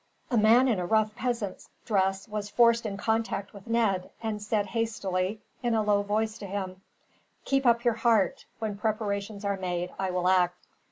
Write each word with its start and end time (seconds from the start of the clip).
A 0.31 0.35
man 0.37 0.67
in 0.67 0.79
a 0.79 0.85
rough 0.87 1.13
peasant's 1.13 1.69
dress 1.85 2.27
was 2.27 2.49
forced 2.49 2.87
in 2.87 2.97
contact 2.97 3.53
with 3.53 3.67
Ned, 3.67 4.09
and 4.23 4.41
said 4.41 4.65
hastily, 4.65 5.43
in 5.61 5.75
a 5.75 5.83
low 5.83 6.01
voice 6.01 6.39
to 6.39 6.47
him: 6.47 6.81
"Keep 7.45 7.67
up 7.67 7.83
your 7.85 7.93
heart. 7.93 8.45
When 8.57 8.79
preparations 8.79 9.45
are 9.45 9.57
made, 9.57 9.93
I 9.99 10.09
will 10.09 10.27
act." 10.27 10.57